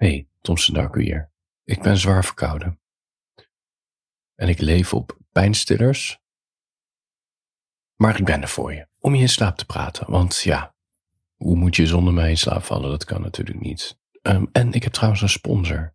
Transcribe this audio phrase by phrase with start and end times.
[0.00, 1.30] Hey, Thompson Darko hier.
[1.64, 2.80] Ik ben zwaar verkouden.
[4.34, 6.18] En ik leef op pijnstillers.
[7.96, 10.10] Maar ik ben er voor je, om je in slaap te praten.
[10.10, 10.74] Want ja,
[11.36, 12.90] hoe moet je zonder mij in slaap vallen?
[12.90, 13.98] Dat kan natuurlijk niet.
[14.22, 15.94] Ehm, en ik heb trouwens een sponsor.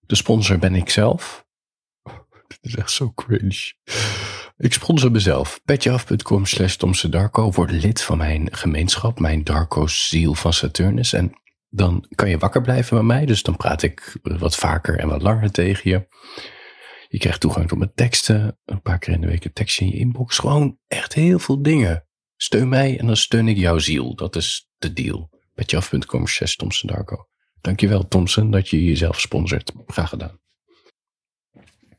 [0.00, 1.46] De sponsor ben ik zelf.
[2.48, 3.74] Dit is echt zo cringe.
[4.56, 5.60] Ik sponsor mezelf.
[5.64, 6.76] Petjeaf.com slash.
[7.32, 11.12] Word lid van mijn gemeenschap, mijn Darko ziel van Saturnus.
[11.12, 11.42] En
[11.74, 13.26] dan kan je wakker blijven met mij.
[13.26, 16.06] Dus dan praat ik wat vaker en wat langer tegen je.
[17.08, 18.58] Je krijgt toegang tot mijn teksten.
[18.64, 20.38] Een paar keer in de week een tekstje in je inbox.
[20.38, 22.06] Gewoon echt heel veel dingen.
[22.36, 24.14] Steun mij en dan steun ik jouw ziel.
[24.14, 25.30] Dat is de deal.
[25.54, 27.28] Petjeaf.com slash Thompson Darko.
[27.60, 29.72] Dankjewel Thompson dat je jezelf sponsort.
[29.86, 30.40] Graag gedaan.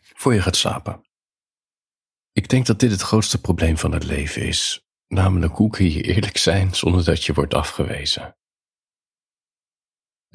[0.01, 1.01] Voor je gaat slapen.
[2.31, 4.87] Ik denk dat dit het grootste probleem van het leven is.
[5.07, 8.35] Namelijk hoe kun je eerlijk zijn zonder dat je wordt afgewezen.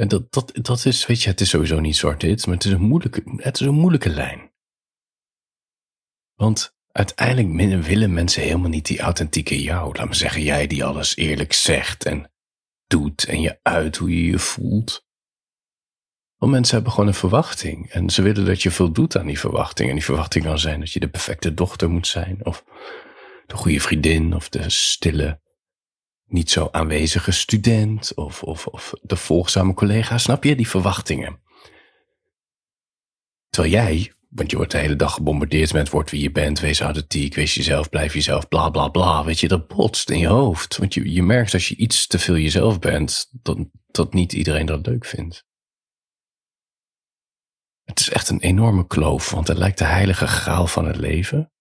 [0.01, 2.73] En dat, dat, dat is, weet je, het is sowieso niet zwart-wit, maar het is,
[2.73, 4.53] een moeilijke, het is een moeilijke lijn.
[6.35, 9.97] Want uiteindelijk willen mensen helemaal niet die authentieke jou.
[9.97, 12.33] Laat me zeggen, jij die alles eerlijk zegt en
[12.87, 15.07] doet en je uit hoe je je voelt.
[16.37, 17.91] Want mensen hebben gewoon een verwachting.
[17.91, 19.89] En ze willen dat je voldoet aan die verwachting.
[19.89, 22.47] En die verwachting kan zijn dat je de perfecte dochter moet zijn.
[22.47, 22.65] Of
[23.47, 24.35] de goede vriendin.
[24.35, 25.41] Of de stille,
[26.33, 28.15] niet zo aanwezige student.
[28.15, 30.19] Of, of, of de volgzame collega.
[30.19, 30.57] Snap je?
[30.57, 31.41] Die verwachtingen.
[33.49, 36.61] Terwijl jij, want je wordt de hele dag gebombardeerd met word wie je bent.
[36.61, 39.25] Wees authentiek, wees jezelf, blijf jezelf, bla bla bla.
[39.25, 40.77] Weet je, dat botst in je hoofd.
[40.77, 44.67] Want je, je merkt als je iets te veel jezelf bent, dat, dat niet iedereen
[44.67, 45.49] dat leuk vindt.
[47.85, 51.53] Het is echt een enorme kloof, want het lijkt de heilige graal van het leven.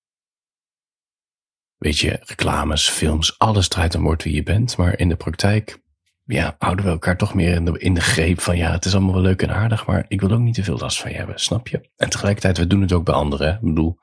[1.79, 5.81] Weet je, reclames, films, alles draait om wordt wie je bent, maar in de praktijk,
[6.23, 9.21] ja, houden we elkaar toch meer in de, greep van, ja, het is allemaal wel
[9.21, 11.67] leuk en aardig, maar ik wil ook niet te veel last van je hebben, snap
[11.67, 11.89] je?
[11.95, 13.99] En tegelijkertijd, we doen het ook bij anderen, ik bedoel,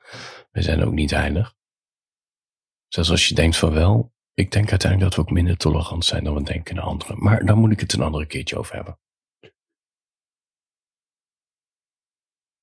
[0.51, 1.55] we zijn ook niet heilig.
[2.87, 6.23] Zelfs als je denkt van wel, ik denk uiteindelijk dat we ook minder tolerant zijn
[6.23, 7.23] dan we denken naar anderen.
[7.23, 8.99] Maar daar moet ik het een andere keertje over hebben.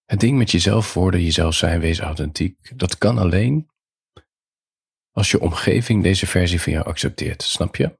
[0.04, 3.68] Het ding met jezelf worden, jezelf zijn, wees authentiek, dat kan alleen
[5.14, 7.98] als je omgeving deze versie van jou accepteert, snap je?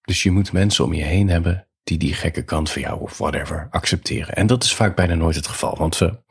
[0.00, 3.18] Dus je moet mensen om je heen hebben die die gekke kant van jou of
[3.18, 4.34] whatever accepteren.
[4.34, 6.22] En dat is vaak bijna nooit het geval, want we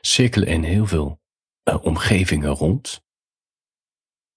[0.00, 1.20] cirkelen in heel veel
[1.64, 3.04] uh, omgevingen rond.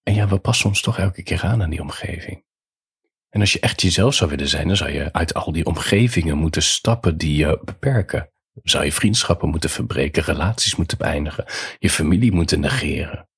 [0.02, 2.44] En ja, we passen ons toch elke keer aan aan die omgeving.
[3.28, 6.36] En als je echt jezelf zou willen zijn, dan zou je uit al die omgevingen
[6.36, 8.30] moeten stappen die je beperken
[8.62, 11.44] zou je vriendschappen moeten verbreken, relaties moeten beëindigen,
[11.78, 13.28] je familie moeten negeren.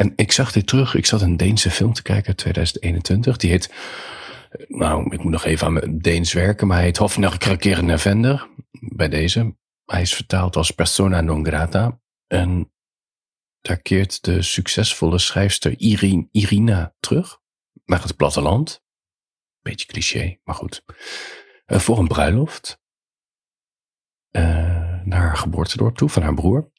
[0.00, 3.50] En ik zag dit terug, ik zat een Deense film te kijken uit 2021, die
[3.50, 3.74] heet,
[4.68, 8.48] nou, ik moet nog even aan mijn Deens werken, maar hij heet Hofnar Krakeren Vender,
[8.70, 9.56] bij deze.
[9.84, 12.00] Hij is vertaald als persona non grata.
[12.26, 12.72] En
[13.60, 15.78] daar keert de succesvolle schrijfster
[16.30, 17.40] Irina terug
[17.84, 18.82] naar het platteland.
[19.60, 20.84] Beetje cliché, maar goed.
[21.64, 22.80] Eh, voor een bruiloft.
[24.30, 24.42] Uh,
[25.04, 26.70] naar haar geboortedorp toe, van haar broer.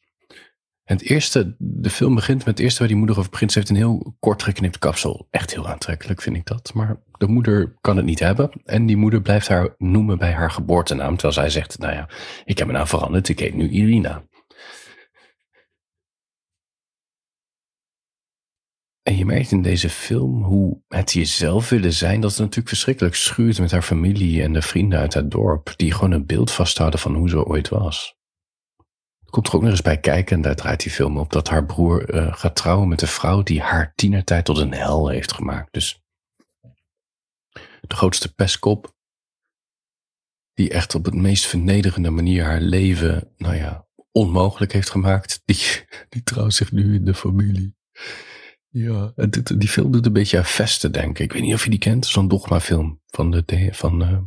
[0.92, 3.52] En het eerste, de film begint met het eerste waar die moeder over begint.
[3.52, 5.28] Ze heeft een heel kort geknipt kapsel.
[5.30, 6.74] Echt heel aantrekkelijk vind ik dat.
[6.74, 8.52] Maar de moeder kan het niet hebben.
[8.66, 11.14] En die moeder blijft haar noemen bij haar geboortenaam.
[11.14, 12.10] Terwijl zij zegt, nou ja,
[12.46, 13.30] ik heb me naam veranderd.
[13.30, 14.24] Ik heet nu Irina.
[19.02, 23.16] En je merkt in deze film hoe het jezelf willen zijn, dat het natuurlijk verschrikkelijk
[23.16, 27.00] schuurt met haar familie en de vrienden uit het dorp, die gewoon een beeld vasthouden
[27.00, 28.20] van hoe ze ooit was.
[29.32, 31.66] Komt er ook nog eens bij kijken, en daar draait die film op, dat haar
[31.66, 35.74] broer uh, gaat trouwen met een vrouw die haar tienertijd tot een hel heeft gemaakt.
[35.74, 36.04] Dus
[37.82, 38.96] de grootste pestkop,
[40.54, 45.86] die echt op het meest vernederende manier haar leven, nou ja, onmogelijk heeft gemaakt, die,
[46.10, 47.76] die trouwt zich nu in de familie.
[48.68, 51.26] Ja, die film doet een beetje aan vesten, denk ik.
[51.26, 52.06] Ik weet niet of je die kent.
[52.06, 54.20] Zo'n dogma-film van de, van, uh,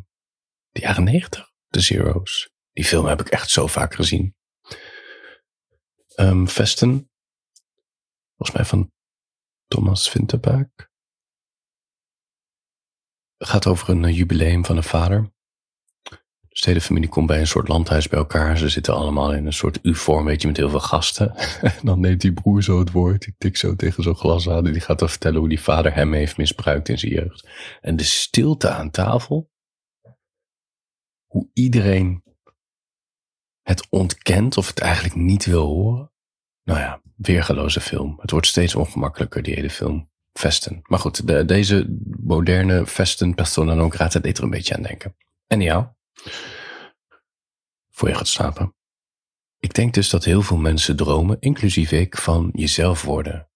[0.71, 1.53] de jaren negentig.
[1.69, 2.51] The Zero's.
[2.73, 4.35] Die film heb ik echt zo vaak gezien.
[6.17, 7.11] Um, vesten.
[8.37, 8.93] Volgens mij van
[9.67, 10.69] Thomas Vinterberg.
[13.39, 15.33] Gaat over een uh, jubileum van een vader.
[16.49, 18.59] Dus de hele familie komt bij een soort landhuis bij elkaar.
[18.59, 21.37] Ze zitten allemaal in een soort U-vorm, weet je, met heel veel gasten.
[21.61, 23.23] en dan neemt die broer zo het woord.
[23.23, 24.67] Die tikt zo tegen zo'n glas aan.
[24.67, 27.49] En die gaat dan vertellen hoe die vader hem heeft misbruikt in zijn jeugd.
[27.81, 29.51] En de stilte aan tafel.
[31.27, 32.23] Hoe iedereen
[33.65, 36.13] het ontkent of het eigenlijk niet wil horen.
[36.63, 38.19] Nou ja, weergeloze film.
[38.21, 40.13] Het wordt steeds ongemakkelijker, die hele film.
[40.33, 40.81] vesten.
[40.83, 45.17] Maar goed, de, deze moderne vesten persona non grata deed er een beetje aan denken.
[45.47, 45.87] En jou?
[47.91, 48.75] Voor je gaat slapen.
[49.59, 53.49] Ik denk dus dat heel veel mensen dromen, inclusief ik, van jezelf worden.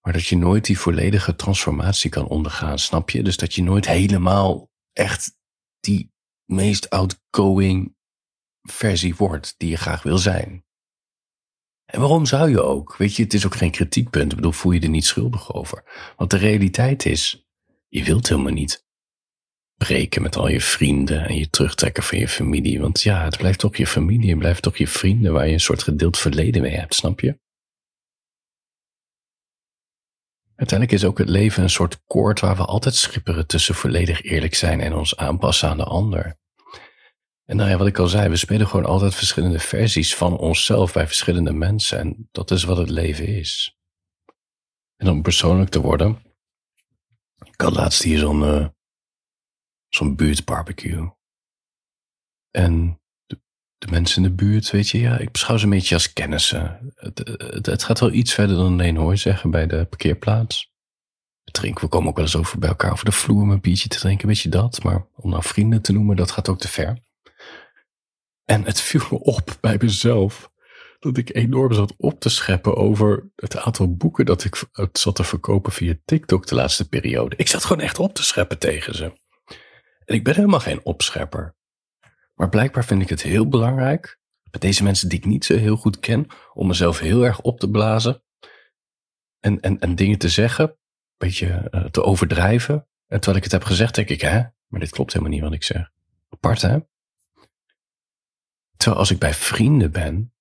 [0.00, 3.22] Maar dat je nooit die volledige transformatie kan ondergaan, snap je?
[3.22, 5.36] Dus dat je nooit helemaal echt
[5.80, 6.12] die
[6.44, 7.94] meest outgoing
[8.62, 10.64] versie wordt die je graag wil zijn.
[11.84, 12.96] En waarom zou je ook?
[12.96, 14.30] Weet je, het is ook geen kritiekpunt.
[14.30, 16.12] Ik bedoel, voel je er niet schuldig over.
[16.16, 17.48] Want de realiteit is,
[17.88, 18.88] je wilt helemaal niet
[19.76, 22.80] breken met al je vrienden en je terugtrekken van je familie.
[22.80, 25.60] Want ja, het blijft toch je familie, het blijft toch je vrienden waar je een
[25.60, 27.38] soort gedeeld verleden mee hebt, snap je?
[30.56, 34.54] Uiteindelijk is ook het leven een soort koord waar we altijd schipperen tussen volledig eerlijk
[34.54, 36.39] zijn en ons aanpassen aan de ander.
[37.50, 40.92] En nou ja, wat ik al zei, we spelen gewoon altijd verschillende versies van onszelf
[40.92, 41.98] bij verschillende mensen.
[41.98, 43.76] En dat is wat het leven is.
[44.96, 46.22] En om persoonlijk te worden,
[47.44, 48.66] ik had laatst hier zo'n uh,
[49.88, 51.10] zo'n buurtbarbecue.
[52.50, 56.12] En de, mensen in de buurt, weet je, ja, ik beschouw ze een beetje als
[56.12, 56.92] kennissen.
[56.94, 60.72] Het, het, het gaat wel iets verder dan alleen hoor zeggen bij de parkeerplaats.
[61.44, 63.60] We drinken, we komen ook wel eens over bij elkaar over de vloer om een
[63.60, 64.82] biertje te drinken, weet je dat.
[64.82, 67.08] Maar om nou vrienden te noemen, dat gaat ook te ver.
[68.50, 70.50] En het viel me op bij mezelf
[70.98, 75.24] dat ik enorm zat op te scheppen over het aantal boeken dat ik zat te
[75.24, 77.36] verkopen via TikTok de laatste periode.
[77.36, 79.12] Ik zat gewoon echt op te scheppen tegen ze.
[80.04, 81.56] En ik ben helemaal geen opschepper.
[82.34, 84.18] Maar blijkbaar vind ik het heel belangrijk,
[84.50, 87.60] met deze mensen die ik niet zo heel goed ken, om mezelf heel erg op
[87.60, 88.22] te blazen.
[89.40, 90.76] En, en, en dingen te zeggen, een
[91.18, 92.74] beetje uh, te overdrijven.
[93.06, 95.52] En terwijl ik het heb gezegd, denk ik, hè, maar dit klopt helemaal niet wat
[95.52, 95.90] ik zeg.
[96.28, 96.78] Apart, hè?
[98.80, 100.32] Terwijl als ik bij vrienden ben,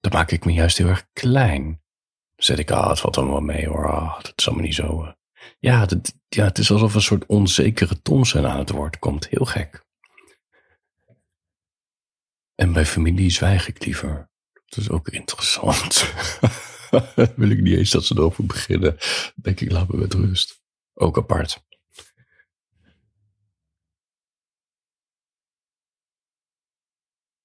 [0.00, 1.64] dan maak ik me juist heel erg klein.
[1.64, 5.02] Dan zeg ik, ah, het valt allemaal mee hoor, ah, dat is allemaal niet zo.
[5.02, 5.12] Uh.
[5.58, 9.28] Ja, dat, ja, het is alsof een soort onzekere Thomson aan het woord komt.
[9.28, 9.84] Heel gek.
[12.54, 14.30] En bij familie zwijg ik liever.
[14.66, 16.12] Dat is ook interessant.
[17.36, 18.96] Wil ik niet eens dat ze erover beginnen.
[19.34, 20.62] denk ik, laat me met rust.
[20.94, 21.65] Ook apart.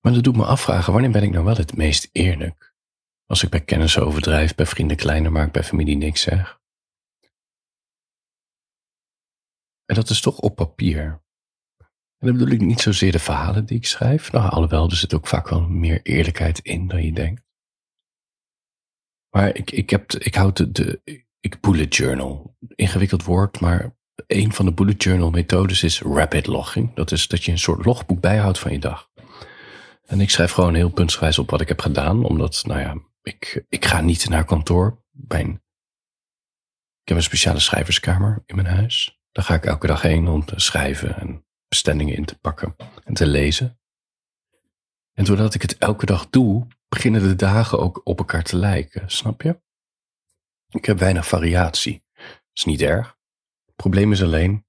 [0.02, 2.74] Maar dat doet me afvragen, wanneer ben ik nou wel het meest eerlijk?
[3.26, 6.60] Als ik bij kennis overdrijf, bij vrienden kleiner maak, bij familie niks zeg.
[9.86, 11.22] En dat is toch op papier.
[12.18, 14.32] En dan bedoel ik niet zozeer de verhalen die ik schrijf.
[14.32, 17.44] Nou, alhoewel, er zit ook vaak wel meer eerlijkheid in dan je denkt.
[19.30, 21.02] Maar ik, ik, heb, ik houd de, de
[21.40, 22.58] ik bullet journal.
[22.76, 23.96] Ingewikkeld woord, maar
[24.28, 26.94] een van de bullet journal methodes is rapid logging.
[26.94, 29.10] Dat is dat je een soort logboek bijhoudt van je dag.
[30.12, 33.66] En ik schrijf gewoon heel puntsgewijs op wat ik heb gedaan, omdat, nou ja, ik,
[33.70, 35.04] ik ga niet naar kantoor.
[35.12, 35.54] Bij een,
[37.02, 39.22] ik heb een speciale schrijverskamer in mijn huis.
[39.32, 43.14] Daar ga ik elke dag heen om te schrijven en bestemmingen in te pakken en
[43.14, 43.80] te lezen.
[45.14, 49.10] En doordat ik het elke dag doe, beginnen de dagen ook op elkaar te lijken,
[49.10, 49.62] snap je?
[50.70, 52.04] Ik heb weinig variatie.
[52.14, 53.18] Dat is niet erg.
[53.66, 54.66] Het probleem is alleen,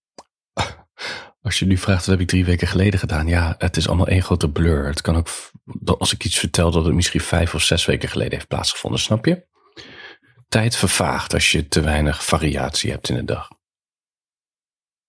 [1.43, 3.27] als je nu vraagt, wat heb ik drie weken geleden gedaan?
[3.27, 4.87] Ja, het is allemaal één grote blur.
[4.87, 5.29] Het kan ook,
[5.99, 9.25] als ik iets vertel, dat het misschien vijf of zes weken geleden heeft plaatsgevonden, snap
[9.27, 9.47] je?
[10.49, 13.49] Tijd vervaagt als je te weinig variatie hebt in de dag.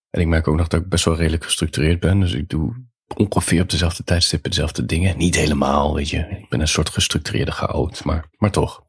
[0.10, 2.20] En ik merk ook nog dat ik best wel redelijk gestructureerd ben.
[2.20, 5.18] Dus ik doe ongeveer op dezelfde tijdstippen dezelfde dingen.
[5.18, 6.18] Niet helemaal, weet je.
[6.18, 8.84] Ik ben een soort gestructureerde chaot, maar, maar toch.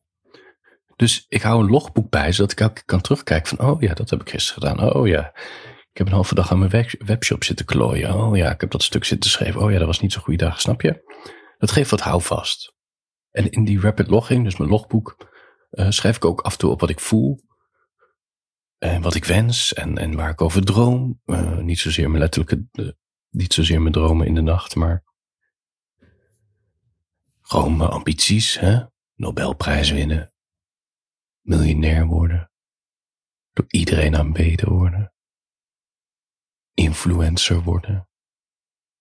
[0.97, 3.95] Dus ik hou een logboek bij, zodat ik elke keer kan terugkijken van, oh ja,
[3.95, 4.95] dat heb ik gisteren gedaan.
[4.95, 5.33] Oh ja,
[5.95, 8.15] ik heb een halve dag aan mijn webshop zitten klooien.
[8.15, 9.61] Oh ja, ik heb dat stuk zitten schrijven.
[9.61, 11.03] Oh ja, dat was niet zo'n goede dag, snap je?
[11.59, 12.75] Dat geeft wat houvast.
[13.31, 15.31] En in die rapid logging, dus mijn logboek,
[15.71, 17.41] uh, schrijf ik ook af en toe op wat ik voel.
[18.79, 21.21] En wat ik wens en, en waar ik over droom.
[21.27, 22.91] Uh, niet zozeer mijn letterlijke, uh,
[23.31, 25.05] niet zozeer mijn dromen in de nacht, maar
[27.41, 28.59] gewoon mijn ambities.
[28.59, 28.85] Hè?
[29.15, 30.33] Nobelprijs winnen.
[31.41, 32.51] Miljonair worden.
[33.53, 35.14] Door iedereen aanbeden worden
[36.75, 38.09] influencer worden.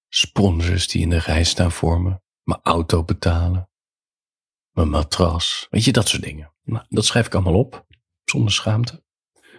[0.09, 2.21] Sponsors die in de rij staan voor me.
[2.43, 3.69] Mijn auto betalen.
[4.71, 5.67] Mijn matras.
[5.69, 6.53] Weet je, dat soort dingen.
[6.63, 7.85] Nou, dat schrijf ik allemaal op.
[8.25, 9.03] Zonder schaamte.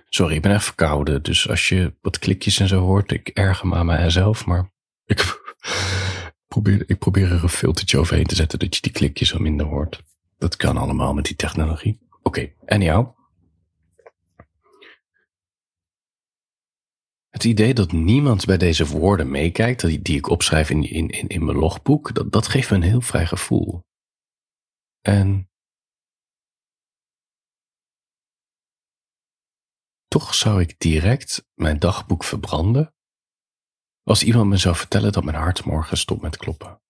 [0.08, 1.22] Sorry, ik ben echt verkouden.
[1.22, 4.46] Dus als je wat klikjes en zo hoort, ik erger me aan mijzelf.
[4.46, 4.72] Maar
[5.04, 5.40] ik
[6.48, 9.66] probeer, ik probeer er een filtertje overheen te zetten dat je die klikjes wat minder
[9.66, 10.02] hoort.
[10.38, 11.98] Dat kan allemaal met die technologie.
[12.10, 12.80] Oké, okay, en
[17.34, 21.26] Het idee dat niemand bij deze woorden meekijkt, die, die ik opschrijf in, in, in,
[21.26, 23.82] in mijn logboek, dat, dat geeft me een heel vrij gevoel.
[25.00, 25.50] En
[30.06, 32.94] toch zou ik direct mijn dagboek verbranden
[34.02, 36.82] als iemand me zou vertellen dat mijn hart morgen stopt met kloppen.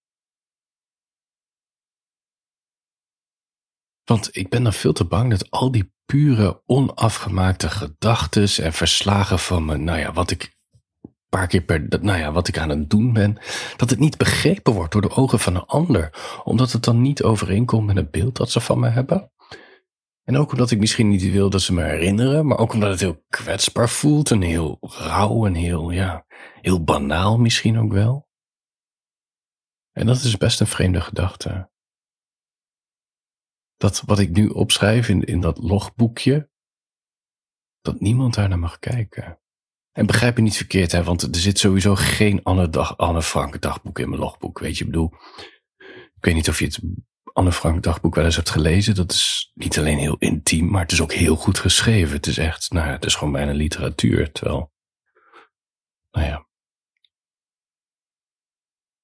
[4.05, 9.39] Want ik ben dan veel te bang dat al die pure, onafgemaakte gedachten en verslagen
[9.39, 10.57] van me, nou ja, wat ik
[11.03, 13.39] een paar keer per, nou ja, wat ik aan het doen ben,
[13.77, 16.11] dat het niet begrepen wordt door de ogen van een ander,
[16.45, 19.33] omdat het dan niet overeenkomt met het beeld dat ze van me hebben.
[20.25, 23.01] En ook omdat ik misschien niet wil dat ze me herinneren, maar ook omdat het
[23.01, 26.25] heel kwetsbaar voelt en heel rauw en heel, ja,
[26.61, 28.29] heel banaal misschien ook wel.
[29.93, 31.73] En dat is best een vreemde gedachte.
[33.85, 36.51] Dat wat ik nu opschrijf in, in dat logboekje,
[37.81, 39.41] dat niemand daar naar mag kijken.
[39.93, 43.61] En begrijp me niet verkeerd, hè, want er zit sowieso geen Anne, dag, Anne Frank
[43.61, 44.59] dagboek in mijn logboek.
[44.59, 45.13] Weet je, ik bedoel,
[46.17, 46.81] ik weet niet of je het
[47.33, 48.95] Anne Frank dagboek wel eens hebt gelezen.
[48.95, 52.17] Dat is niet alleen heel intiem, maar het is ook heel goed geschreven.
[52.17, 54.33] Het is echt, nou, het is gewoon bijna literatuur.
[54.33, 54.73] Terwijl,
[56.11, 56.47] nou ja,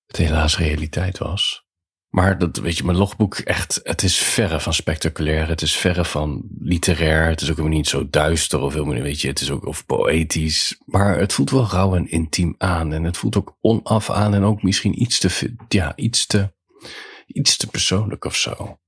[0.07, 1.69] het helaas realiteit was.
[2.11, 5.49] Maar dat, weet je, mijn logboek echt, het is verre van spectaculair.
[5.49, 7.27] Het is verre van literair.
[7.27, 9.87] Het is ook helemaal niet zo duister of helemaal, weet je, het is ook of
[9.87, 10.81] poëtisch.
[10.85, 12.93] Maar het voelt wel rauw en intiem aan.
[12.93, 16.53] En het voelt ook onaf aan en ook misschien iets te, ja, iets te,
[17.27, 18.79] iets te persoonlijk of zo.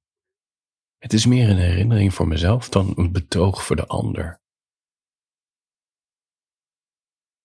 [0.98, 4.40] Het is meer een herinnering voor mezelf dan een betoog voor de ander.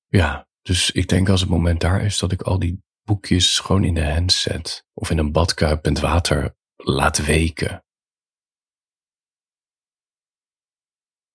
[0.07, 3.83] Ja, dus ik denk als het moment daar is dat ik al die boekjes gewoon
[3.83, 7.85] in de hand zet of in een badkuip met water laat weken.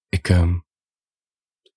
[0.08, 0.50] Ik, um,
[1.62, 1.72] een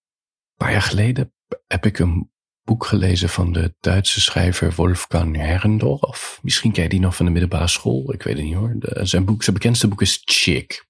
[0.55, 1.33] paar jaar geleden
[1.67, 2.31] heb ik een
[2.63, 6.39] boek gelezen van de Duitse schrijver Wolfgang Herrendorf.
[6.41, 8.13] Misschien ken je die nog van de middelbare school.
[8.13, 8.75] Ik weet het niet hoor.
[8.79, 10.87] zijn, boek, zijn bekendste boek is Chick.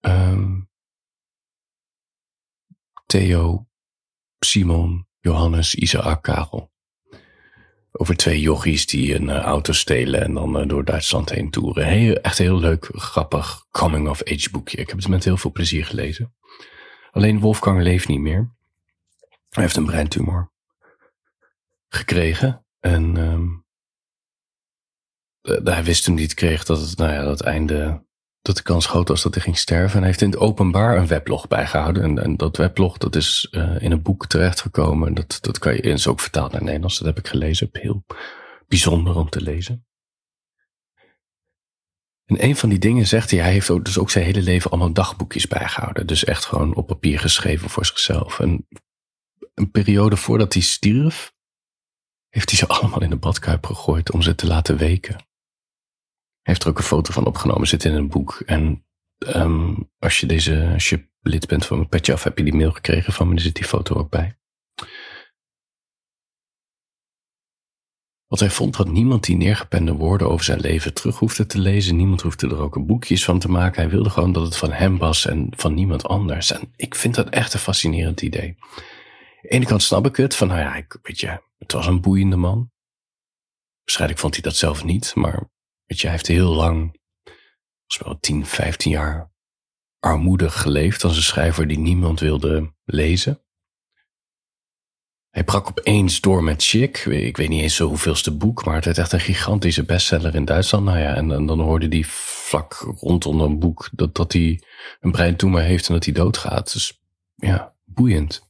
[0.00, 0.70] Um,
[3.06, 3.68] Theo,
[4.38, 6.70] Simon, Johannes, Isaac, Karel.
[7.92, 11.86] Over twee jochies die een uh, auto stelen en dan uh, door Duitsland heen toeren.
[11.86, 14.78] Heel, echt heel leuk, grappig coming-of-age boekje.
[14.78, 16.34] Ik heb het met heel veel plezier gelezen.
[17.10, 18.50] Alleen Wolfgang leeft niet meer.
[19.48, 20.52] Hij heeft een breintumor
[21.88, 22.64] gekregen.
[22.80, 23.64] En um,
[25.42, 28.04] hij wist toen hij kreeg dat het, nou ja, dat einde,
[28.42, 29.92] dat de kans groot was dat hij ging sterven.
[29.92, 32.02] En hij heeft in het openbaar een weblog bijgehouden.
[32.02, 35.14] En, en dat weblog, dat is uh, in een boek terechtgekomen.
[35.14, 36.98] Dat, dat kan je eens ook vertaald naar Nederlands.
[36.98, 37.68] Dat heb ik gelezen.
[37.72, 38.04] Heel
[38.68, 39.84] bijzonder om te lezen.
[42.24, 44.92] En een van die dingen zegt hij, hij heeft dus ook zijn hele leven allemaal
[44.92, 46.06] dagboekjes bijgehouden.
[46.06, 48.40] Dus echt gewoon op papier geschreven voor zichzelf.
[48.40, 48.66] En
[49.54, 51.32] een periode voordat hij stierf,
[52.28, 55.28] heeft hij ze allemaal in de badkuip gegooid om ze te laten weken.
[56.50, 58.42] Heeft er ook een foto van opgenomen, zit in een boek.
[58.46, 58.84] En
[59.18, 62.72] um, als je deze, als je lid bent van petje af, heb je die mail
[62.72, 64.38] gekregen van me, zit die foto ook bij.
[68.26, 71.96] Wat hij vond dat niemand die neergepende woorden over zijn leven terug hoefde te lezen.
[71.96, 73.82] Niemand hoefde er ook een boekjes van te maken.
[73.82, 76.52] Hij wilde gewoon dat het van hem was en van niemand anders.
[76.52, 78.56] En ik vind dat echt een fascinerend idee
[79.42, 82.00] de ene kant snap ik het, van nou ja, ik, weet je, het was een
[82.00, 82.70] boeiende man.
[83.84, 85.50] Waarschijnlijk vond hij dat zelf niet, maar
[85.90, 87.00] weet je, hij heeft heel lang,
[87.98, 89.32] wel 10, 15 jaar,
[89.98, 93.42] armoedig geleefd als een schrijver die niemand wilde lezen.
[95.30, 96.98] Hij brak opeens door met Chick.
[96.98, 100.44] Ik weet niet eens zo hoeveelste boek, maar het werd echt een gigantische bestseller in
[100.44, 100.84] Duitsland.
[100.84, 104.62] Nou ja, en, dan hoorde hij vlak rondom een boek dat, dat hij
[105.00, 106.72] een breintumor heeft en dat hij doodgaat.
[106.72, 107.00] Dus
[107.34, 108.48] ja, boeiend.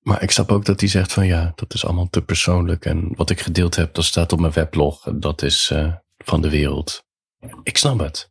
[0.00, 2.84] Maar ik snap ook dat hij zegt van ja, dat is allemaal te persoonlijk.
[2.84, 5.02] En wat ik gedeeld heb, dat staat op mijn weblog.
[5.14, 7.06] Dat is uh, van de wereld.
[7.62, 8.30] Ik snap het.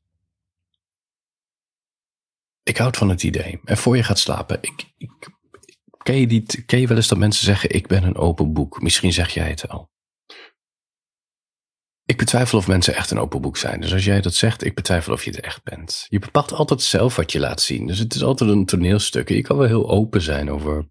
[2.64, 3.60] Ik houd van het idee.
[3.64, 5.30] En voor je gaat slapen, ik, ik,
[6.04, 8.82] ken, je ken je wel eens dat mensen zeggen: Ik ben een open boek?
[8.82, 9.90] Misschien zeg jij het wel.
[12.06, 13.82] Ik betwijfel of mensen echt een open boek zijn.
[13.82, 16.06] Dus als jij dat zegt, ik betwijfel of je het echt bent.
[16.10, 17.88] Je bepaalt altijd zelf wat je laat zien.
[17.88, 19.30] Dus het is altijd een toneelstuk.
[19.30, 20.90] Je kan wel heel open zijn over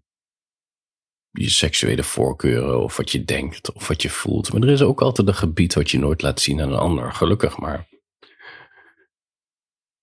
[1.31, 4.53] je seksuele voorkeuren of wat je denkt of wat je voelt.
[4.53, 7.13] Maar er is ook altijd een gebied wat je nooit laat zien aan een ander,
[7.13, 7.87] gelukkig maar.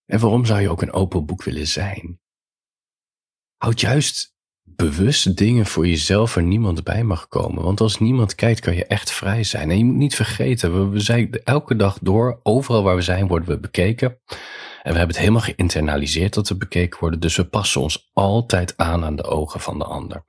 [0.07, 2.21] En waarom zou je ook een open boek willen zijn?
[3.57, 7.63] Houd juist bewust dingen voor jezelf waar niemand bij mag komen.
[7.63, 9.71] Want als niemand kijkt, kan je echt vrij zijn.
[9.71, 13.49] En je moet niet vergeten, we, zijn elke dag door, overal waar we zijn, worden
[13.49, 14.09] we bekeken.
[14.83, 17.21] En we hebben het helemaal geïnternaliseerd dat we bekeken worden.
[17.21, 20.25] Dus we passen ons altijd aan aan de ogen van de ander.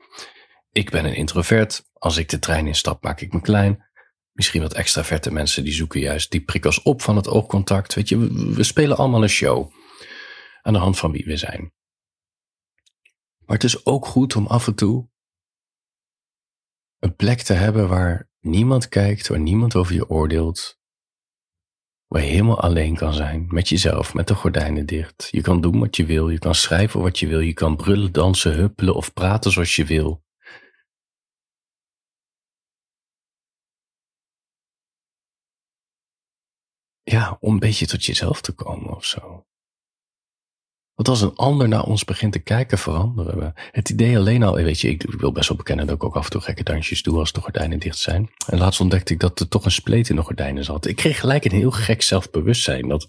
[0.75, 1.89] Ik ben een introvert.
[1.94, 3.86] Als ik de trein instap, maak ik me klein.
[4.32, 7.94] Misschien wat extraverte mensen die zoeken juist die prikkels op van het oogcontact.
[7.94, 9.72] Weet je, we, we spelen allemaal een show.
[10.62, 11.74] Aan de hand van wie we zijn.
[13.46, 15.10] Maar het is ook goed om af en toe
[17.00, 20.79] een plek te hebben waar niemand kijkt, waar niemand over je oordeelt,
[22.08, 25.27] waar je helemaal alleen kan zijn met jezelf, met de gordijnen dicht.
[25.32, 28.12] Je kan doen wat je wil, je kan schrijven wat je wil, je kan brullen,
[28.12, 30.24] dansen, huppelen of praten zoals je wil.
[37.15, 39.45] Ja, om een beetje tot jezelf te komen of zo.
[40.93, 43.51] Want als een ander naar ons begint te kijken, veranderen we.
[43.72, 46.25] Het idee alleen al, weet je, ik wil best wel bekennen dat ik ook af
[46.25, 48.29] en toe gekke dansjes doe als de gordijnen dicht zijn.
[48.48, 50.86] En laatst ontdekte ik dat er toch een spleet in de gordijnen zat.
[50.86, 53.07] Ik kreeg gelijk een heel gek zelfbewustzijn dat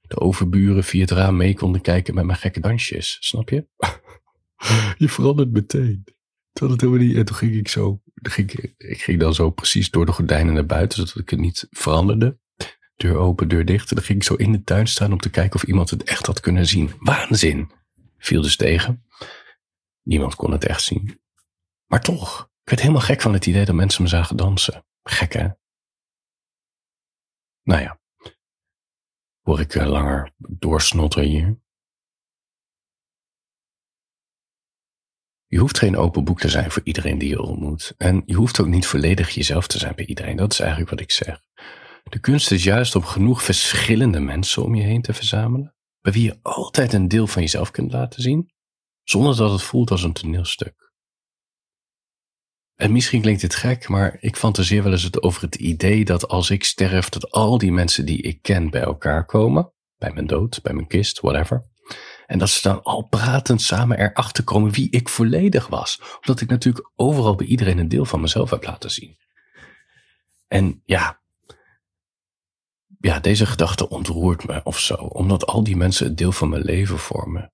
[0.00, 3.16] de overburen via het raam mee konden kijken met mijn gekke dansjes.
[3.20, 3.66] Snap je?
[4.98, 6.04] je verandert meteen.
[6.52, 7.16] Terwijl het helemaal niet.
[7.16, 8.00] En toen ging ik zo.
[8.14, 11.66] Ging ik ging dan zo precies door de gordijnen naar buiten, zodat ik het niet
[11.70, 12.38] veranderde
[13.00, 13.90] deur open, deur dicht.
[13.90, 16.02] En dan ging ik zo in de tuin staan om te kijken of iemand het
[16.02, 16.92] echt had kunnen zien.
[16.98, 17.70] Waanzin!
[18.18, 19.04] Viel dus tegen.
[20.02, 21.20] Niemand kon het echt zien.
[21.86, 24.84] Maar toch, ik werd helemaal gek van het idee dat mensen me zagen dansen.
[25.02, 25.48] Gek hè?
[27.62, 28.00] Nou ja,
[29.40, 31.60] hoor ik uh, langer doorsnotteren hier.
[35.46, 37.94] Je hoeft geen open boek te zijn voor iedereen die je ontmoet.
[37.96, 40.36] En je hoeft ook niet volledig jezelf te zijn bij iedereen.
[40.36, 41.40] Dat is eigenlijk wat ik zeg.
[42.02, 46.22] De kunst is juist om genoeg verschillende mensen om je heen te verzamelen, bij wie
[46.22, 48.50] je altijd een deel van jezelf kunt laten zien,
[49.02, 50.92] zonder dat het voelt als een toneelstuk.
[52.74, 56.50] En misschien klinkt dit gek, maar ik fantaseer wel eens over het idee dat als
[56.50, 60.62] ik sterf, dat al die mensen die ik ken bij elkaar komen, bij mijn dood,
[60.62, 61.68] bij mijn kist, whatever.
[62.26, 66.00] En dat ze dan al pratend samen erachter komen wie ik volledig was.
[66.16, 69.18] Omdat ik natuurlijk overal bij iedereen een deel van mezelf heb laten zien.
[70.48, 71.19] En ja,
[73.00, 76.62] ja, deze gedachte ontroert me of zo, omdat al die mensen een deel van mijn
[76.62, 77.52] leven vormen.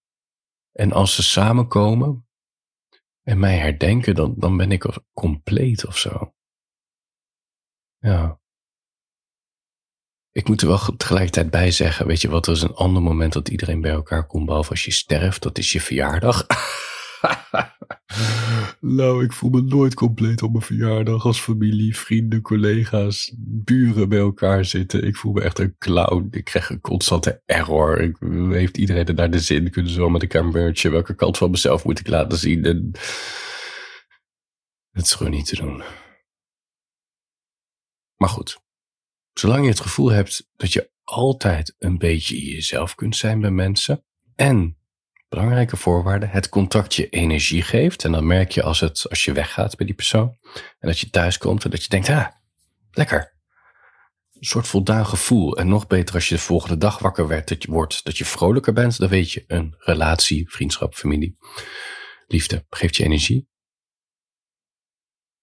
[0.73, 2.29] En als ze samenkomen
[3.23, 6.35] en mij herdenken, dan, dan ben ik compleet of zo.
[7.99, 8.41] Ja.
[10.31, 13.33] Ik moet er wel tegelijkertijd bij zeggen, weet je wat, er is een ander moment
[13.33, 16.47] dat iedereen bij elkaar komt, behalve als je sterft, dat is je verjaardag.
[18.95, 24.19] nou, ik voel me nooit compleet op mijn verjaardag als familie, vrienden, collega's, buren bij
[24.19, 25.03] elkaar zitten.
[25.03, 26.29] Ik voel me echt een clown.
[26.31, 28.01] Ik krijg een constante error.
[28.01, 28.17] Ik,
[28.51, 29.71] heeft iedereen er naar de zin?
[29.71, 30.91] Kunnen ze wel met elkaar merchen?
[30.91, 32.65] Welke kant van mezelf moet ik laten zien?
[32.65, 32.91] En
[34.91, 35.83] het is gewoon niet te doen.
[38.17, 38.61] Maar goed,
[39.33, 44.05] zolang je het gevoel hebt dat je altijd een beetje jezelf kunt zijn bij mensen
[44.35, 44.76] en
[45.29, 46.27] belangrijke voorwaarde.
[46.27, 48.05] Het contact je energie geeft.
[48.05, 50.39] En dan merk je als, het, als je weggaat bij die persoon.
[50.53, 52.27] En dat je thuis komt en dat je denkt, ah,
[52.91, 53.35] lekker.
[54.33, 55.57] Een soort voldaan gevoel.
[55.57, 58.25] En nog beter als je de volgende dag wakker werd, dat je wordt, dat je
[58.25, 58.99] vrolijker bent.
[58.99, 61.37] Dan weet je, een relatie, vriendschap, familie,
[62.27, 63.49] liefde geeft je energie.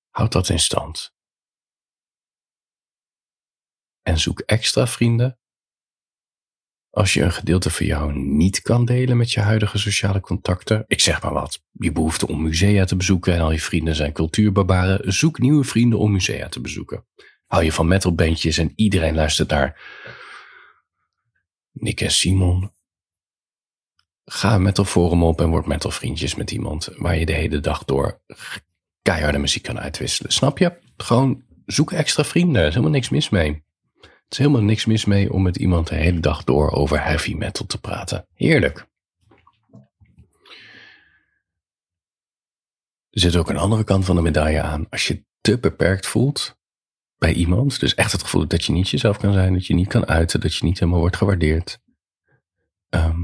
[0.10, 1.13] Houd dat in stand.
[4.02, 5.39] En zoek extra vrienden
[6.93, 10.99] als je een gedeelte van jou niet kan delen met je huidige sociale contacten, ik
[10.99, 15.13] zeg maar wat, je behoefte om musea te bezoeken en al je vrienden zijn cultuurbarbaren,
[15.13, 17.06] zoek nieuwe vrienden om musea te bezoeken.
[17.45, 19.82] Hou je van metalbandjes en iedereen luistert naar
[21.71, 22.71] Nick en Simon.
[24.25, 28.21] Ga een metalforum op en word metalvriendjes met iemand waar je de hele dag door
[29.01, 30.32] keiharde muziek kan uitwisselen.
[30.32, 30.79] Snap je?
[30.97, 33.63] Gewoon zoek extra vrienden, er is helemaal niks mis mee
[34.34, 37.65] is helemaal niks mis mee om met iemand de hele dag door over heavy metal
[37.65, 38.28] te praten.
[38.34, 38.88] Heerlijk.
[43.10, 44.89] Er zit ook een andere kant van de medaille aan.
[44.89, 46.58] Als je te beperkt voelt
[47.17, 49.88] bij iemand, dus echt het gevoel dat je niet jezelf kan zijn, dat je niet
[49.88, 51.80] kan uiten, dat je niet helemaal wordt gewaardeerd.
[52.89, 53.22] Ehm,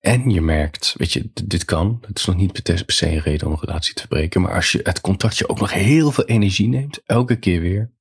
[0.00, 3.46] en je merkt, weet je, dit kan, het is nog niet per se een reden
[3.46, 6.68] om een relatie te verbreken, maar als je het contactje ook nog heel veel energie
[6.68, 7.92] neemt, elke keer weer,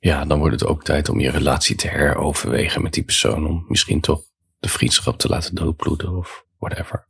[0.00, 3.46] ja, dan wordt het ook tijd om je relatie te heroverwegen met die persoon.
[3.46, 4.22] Om misschien toch
[4.58, 7.08] de vriendschap te laten doodbloeden of whatever.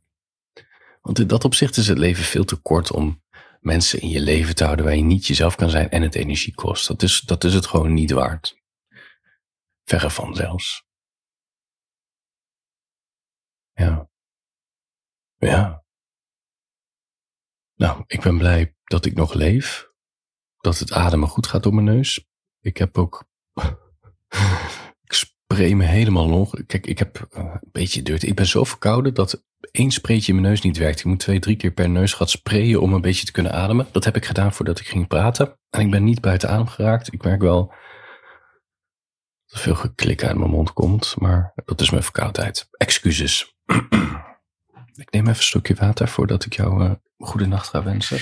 [1.01, 3.23] Want in dat opzicht is het leven veel te kort om
[3.59, 6.55] mensen in je leven te houden waar je niet jezelf kan zijn en het energie
[6.55, 6.87] kost.
[6.87, 8.61] Dat is, dat is het gewoon niet waard.
[9.83, 10.87] Verre van zelfs.
[13.73, 14.09] Ja.
[15.37, 15.83] Ja.
[17.75, 19.87] Nou, ik ben blij dat ik nog leef.
[20.57, 22.28] Dat het ademen goed gaat door mijn neus.
[22.61, 23.23] Ik heb ook.
[25.07, 26.65] ik spray me helemaal nog.
[26.65, 28.25] Kijk, ik heb uh, een beetje dirty.
[28.25, 30.99] Ik ben zo verkouden dat één spreetje in mijn neus niet werkt.
[30.99, 33.87] Ik moet twee, drie keer per neus gaan sprayen om een beetje te kunnen ademen.
[33.91, 35.59] Dat heb ik gedaan voordat ik ging praten.
[35.69, 37.13] En ik ben niet buiten adem geraakt.
[37.13, 37.73] Ik merk wel
[39.45, 41.15] dat er veel geklik uit mijn mond komt.
[41.19, 42.67] Maar dat is mijn verkoudheid.
[42.71, 43.55] Excuses.
[44.99, 48.19] Ik neem even een stukje water voordat ik jou uh, goede nacht ga wensen.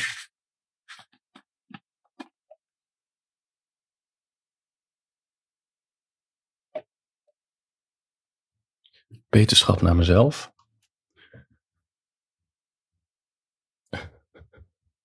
[9.29, 10.51] Beterschap naar mezelf.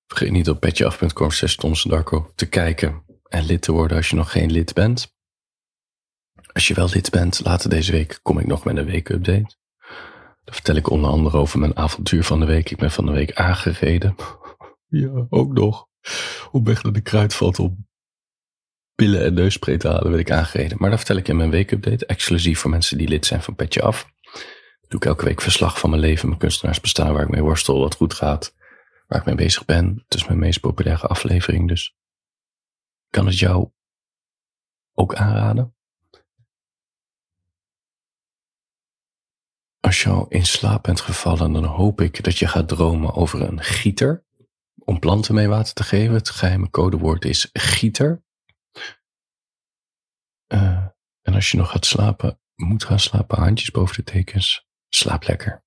[0.07, 4.51] Vergeet niet op petjeaf.com Darko te kijken en lid te worden als je nog geen
[4.51, 5.15] lid bent.
[6.53, 9.57] Als je wel lid bent, later deze week kom ik nog met een weekupdate.
[10.45, 12.71] Dan vertel ik onder andere over mijn avontuur van de week.
[12.71, 14.15] Ik ben van de week aangereden.
[14.95, 15.87] Ja, ook nog.
[16.51, 17.87] Op weg naar de kruidvat om
[18.95, 20.77] pillen en neusspray te halen, werd ik aangereden.
[20.81, 23.83] Maar dat vertel ik in mijn weekupdate, exclusief voor mensen die lid zijn van Petje
[23.83, 24.11] Af.
[24.89, 27.95] Doe ik elke week verslag van mijn leven, mijn kunstenaarsbestaan, waar ik mee worstel, wat
[27.95, 28.55] goed gaat,
[29.07, 30.03] waar ik mee bezig ben.
[30.05, 31.97] Het is mijn meest populaire aflevering, dus
[33.11, 33.71] kan het jou
[34.95, 35.75] ook aanraden.
[39.81, 43.63] Als je in slaap bent gevallen, dan hoop ik dat je gaat dromen over een
[43.63, 44.25] gieter.
[44.85, 46.15] Om planten mee water te geven.
[46.15, 48.23] Het geheime codewoord is gieter.
[50.53, 50.87] Uh,
[51.23, 54.67] en als je nog gaat slapen, moet gaan slapen, handjes boven de tekens.
[54.89, 55.62] Slaap lekker.